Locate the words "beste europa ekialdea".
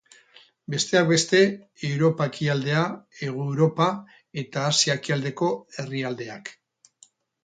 1.09-2.85